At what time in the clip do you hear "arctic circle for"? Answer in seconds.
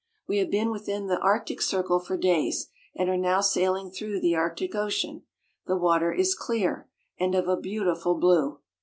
1.19-2.17